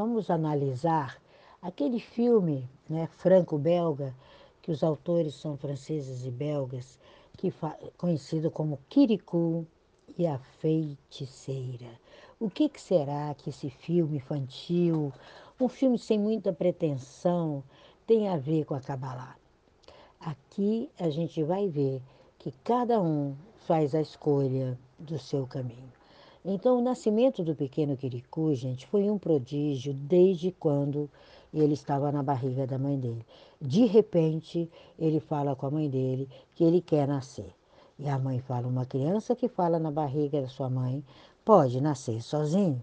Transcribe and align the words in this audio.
vamos 0.00 0.30
analisar 0.30 1.20
aquele 1.60 2.00
filme 2.00 2.66
né, 2.88 3.06
franco-belga, 3.18 4.14
que 4.62 4.70
os 4.70 4.82
autores 4.82 5.34
são 5.34 5.58
franceses 5.58 6.24
e 6.24 6.30
belgas, 6.30 6.98
que 7.36 7.52
conhecido 7.98 8.50
como 8.50 8.78
Kirikou 8.88 9.66
e 10.16 10.26
a 10.26 10.38
Feiticeira. 10.38 12.00
O 12.38 12.48
que, 12.48 12.70
que 12.70 12.80
será 12.80 13.34
que 13.34 13.50
esse 13.50 13.68
filme 13.68 14.16
infantil, 14.16 15.12
um 15.60 15.68
filme 15.68 15.98
sem 15.98 16.18
muita 16.18 16.50
pretensão, 16.50 17.62
tem 18.06 18.26
a 18.26 18.38
ver 18.38 18.64
com 18.64 18.74
a 18.74 18.80
Kabbalah? 18.80 19.36
Aqui 20.18 20.88
a 20.98 21.10
gente 21.10 21.42
vai 21.42 21.68
ver 21.68 22.00
que 22.38 22.52
cada 22.64 22.98
um 23.02 23.36
faz 23.66 23.94
a 23.94 24.00
escolha 24.00 24.78
do 24.98 25.18
seu 25.18 25.46
caminho. 25.46 25.99
Então, 26.42 26.78
o 26.78 26.82
nascimento 26.82 27.44
do 27.44 27.54
pequeno 27.54 27.96
Kirikou, 27.98 28.54
gente, 28.54 28.86
foi 28.86 29.10
um 29.10 29.18
prodígio 29.18 29.92
desde 29.92 30.50
quando 30.50 31.10
ele 31.52 31.74
estava 31.74 32.10
na 32.10 32.22
barriga 32.22 32.66
da 32.66 32.78
mãe 32.78 32.98
dele. 32.98 33.24
De 33.60 33.84
repente, 33.84 34.70
ele 34.98 35.20
fala 35.20 35.54
com 35.54 35.66
a 35.66 35.70
mãe 35.70 35.88
dele 35.90 36.26
que 36.54 36.64
ele 36.64 36.80
quer 36.80 37.06
nascer. 37.06 37.52
E 37.98 38.08
a 38.08 38.18
mãe 38.18 38.40
fala: 38.40 38.66
uma 38.66 38.86
criança 38.86 39.36
que 39.36 39.48
fala 39.48 39.78
na 39.78 39.90
barriga 39.90 40.40
da 40.40 40.48
sua 40.48 40.70
mãe 40.70 41.04
pode 41.44 41.78
nascer 41.78 42.22
sozinho. 42.22 42.80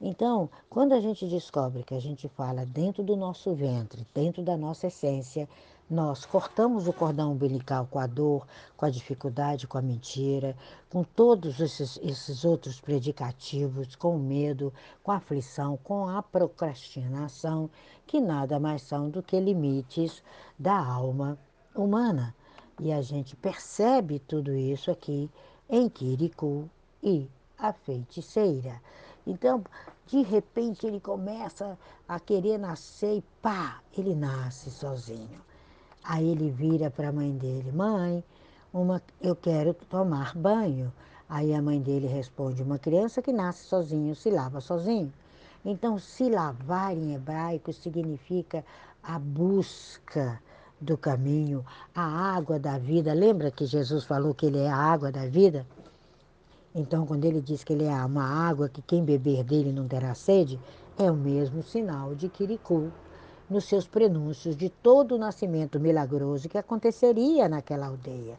Então, 0.00 0.50
quando 0.68 0.92
a 0.92 1.00
gente 1.00 1.26
descobre 1.26 1.84
que 1.84 1.94
a 1.94 2.00
gente 2.00 2.28
fala 2.28 2.66
dentro 2.66 3.02
do 3.02 3.16
nosso 3.16 3.54
ventre, 3.54 4.06
dentro 4.12 4.42
da 4.42 4.56
nossa 4.56 4.88
essência, 4.88 5.48
nós 5.88 6.24
cortamos 6.24 6.88
o 6.88 6.92
cordão 6.92 7.32
umbilical 7.32 7.86
com 7.90 7.98
a 7.98 8.06
dor, 8.06 8.46
com 8.76 8.86
a 8.86 8.90
dificuldade, 8.90 9.66
com 9.66 9.76
a 9.76 9.82
mentira, 9.82 10.56
com 10.90 11.04
todos 11.04 11.60
esses, 11.60 11.98
esses 12.02 12.44
outros 12.44 12.80
predicativos, 12.80 13.94
com 13.94 14.16
o 14.16 14.18
medo, 14.18 14.72
com 15.02 15.12
a 15.12 15.16
aflição, 15.16 15.78
com 15.84 16.08
a 16.08 16.22
procrastinação, 16.22 17.68
que 18.06 18.20
nada 18.20 18.58
mais 18.58 18.82
são 18.82 19.10
do 19.10 19.22
que 19.22 19.38
limites 19.38 20.22
da 20.58 20.76
alma 20.76 21.38
humana. 21.74 22.34
E 22.80 22.92
a 22.92 23.02
gente 23.02 23.36
percebe 23.36 24.18
tudo 24.18 24.54
isso 24.54 24.90
aqui 24.90 25.30
em 25.68 25.88
Kirikou 25.88 26.68
e 27.02 27.28
a 27.58 27.72
feiticeira. 27.72 28.80
Então, 29.26 29.64
de 30.06 30.22
repente, 30.22 30.86
ele 30.86 31.00
começa 31.00 31.78
a 32.06 32.20
querer 32.20 32.58
nascer 32.58 33.18
e 33.18 33.24
pá, 33.40 33.80
ele 33.96 34.14
nasce 34.14 34.70
sozinho. 34.70 35.40
Aí 36.02 36.28
ele 36.28 36.50
vira 36.50 36.90
para 36.90 37.08
a 37.08 37.12
mãe 37.12 37.32
dele: 37.32 37.72
Mãe, 37.72 38.22
uma, 38.72 39.02
eu 39.20 39.34
quero 39.34 39.72
tomar 39.72 40.36
banho. 40.36 40.92
Aí 41.28 41.54
a 41.54 41.62
mãe 41.62 41.80
dele 41.80 42.06
responde: 42.06 42.62
Uma 42.62 42.78
criança 42.78 43.22
que 43.22 43.32
nasce 43.32 43.64
sozinho 43.64 44.14
se 44.14 44.30
lava 44.30 44.60
sozinho. 44.60 45.12
Então, 45.64 45.98
se 45.98 46.28
lavar 46.28 46.94
em 46.94 47.14
hebraico 47.14 47.72
significa 47.72 48.62
a 49.02 49.18
busca 49.18 50.38
do 50.78 50.98
caminho, 50.98 51.64
a 51.94 52.02
água 52.36 52.58
da 52.58 52.76
vida. 52.76 53.14
Lembra 53.14 53.50
que 53.50 53.64
Jesus 53.64 54.04
falou 54.04 54.34
que 54.34 54.44
ele 54.44 54.58
é 54.58 54.68
a 54.68 54.76
água 54.76 55.10
da 55.10 55.26
vida? 55.26 55.66
Então, 56.76 57.06
quando 57.06 57.24
ele 57.24 57.40
diz 57.40 57.62
que 57.62 57.72
ele 57.72 57.84
é 57.84 58.04
uma 58.04 58.24
água 58.24 58.68
que 58.68 58.82
quem 58.82 59.04
beber 59.04 59.44
dele 59.44 59.70
não 59.70 59.86
terá 59.86 60.12
sede, 60.12 60.58
é 60.98 61.08
o 61.08 61.14
mesmo 61.14 61.62
sinal 61.62 62.16
de 62.16 62.28
Kirikou 62.28 62.90
nos 63.48 63.66
seus 63.66 63.86
prenúncios 63.86 64.56
de 64.56 64.68
todo 64.68 65.14
o 65.14 65.18
nascimento 65.18 65.78
milagroso 65.78 66.48
que 66.48 66.58
aconteceria 66.58 67.48
naquela 67.48 67.86
aldeia. 67.86 68.36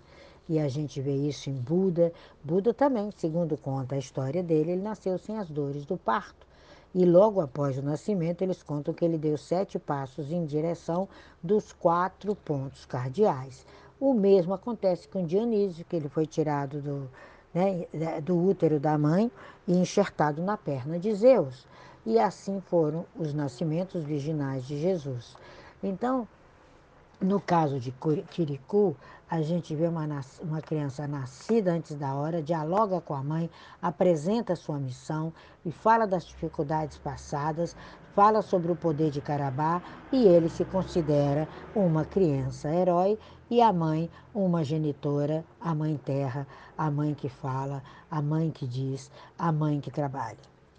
E 0.50 0.60
a 0.60 0.68
gente 0.68 1.00
vê 1.00 1.16
isso 1.16 1.50
em 1.50 1.54
Buda. 1.54 2.12
Buda 2.44 2.74
também, 2.74 3.10
segundo 3.16 3.56
conta 3.56 3.96
a 3.96 4.00
história 4.00 4.44
dele, 4.44 4.72
ele 4.72 4.82
nasceu 4.82 5.18
sem 5.18 5.38
as 5.38 5.50
dores 5.50 5.86
do 5.86 5.96
parto. 5.96 6.46
E 6.94 7.06
logo 7.06 7.40
após 7.40 7.78
o 7.78 7.82
nascimento, 7.82 8.42
eles 8.42 8.62
contam 8.62 8.94
que 8.94 9.06
ele 9.06 9.18
deu 9.18 9.38
sete 9.38 9.80
passos 9.80 10.30
em 10.30 10.46
direção 10.46 11.08
dos 11.42 11.72
quatro 11.72 12.36
pontos 12.36 12.86
cardeais. 12.86 13.66
O 13.98 14.14
mesmo 14.14 14.54
acontece 14.54 15.08
com 15.08 15.26
Dionísio, 15.26 15.86
que 15.86 15.96
ele 15.96 16.10
foi 16.10 16.26
tirado 16.26 16.82
do, 16.82 17.10
né, 17.56 18.20
do 18.22 18.38
útero 18.38 18.80
da 18.80 18.98
mãe 18.98 19.32
e 19.66 19.74
enxertado 19.74 20.44
na 20.44 20.58
perna 20.58 21.00
de 21.00 21.16
Zeus 21.16 21.66
e 22.06 22.20
assim 22.20 22.62
foram 22.62 23.06
os 23.16 23.34
nascimentos 23.34 24.04
virginais 24.04 24.66
de 24.66 24.78
Jesus. 24.78 25.36
Então, 25.82 26.28
no 27.26 27.42
caso 27.42 27.80
de 27.80 27.92
Quiricu, 28.30 28.96
a 29.28 29.42
gente 29.42 29.76
vê 29.76 29.88
uma, 29.88 30.08
uma 30.42 30.62
criança 30.62 31.08
nascida 31.08 31.74
antes 31.74 31.96
da 31.96 32.14
hora, 32.14 32.42
dialoga 32.42 33.02
com 33.02 33.16
a 33.16 33.24
mãe, 33.24 33.50
apresenta 33.82 34.56
sua 34.56 34.78
missão 34.78 35.34
e 35.66 35.72
fala 35.72 36.06
das 36.06 36.26
dificuldades 36.26 37.00
passadas, 37.00 37.76
fala 38.14 38.44
sobre 38.44 38.72
o 38.72 38.76
poder 38.76 39.10
de 39.10 39.22
Carabá 39.22 39.82
e 40.12 40.28
ele 40.28 40.50
se 40.50 40.64
considera 40.66 41.48
uma 41.76 42.06
criança 42.06 42.70
herói 42.70 43.18
e 43.50 43.60
a 43.60 43.74
mãe 43.74 44.10
uma 44.34 44.64
genitora, 44.64 45.44
a 45.60 45.74
mãe 45.74 45.98
terra, 45.98 46.48
a 46.78 46.92
mãe 46.92 47.16
que 47.16 47.28
fala, 47.28 47.82
a 48.10 48.22
mãe 48.22 48.52
que 48.52 48.68
diz, 48.68 49.12
a 49.38 49.52
mãe 49.52 49.82
que 49.82 49.90
trabalha. 49.90 50.55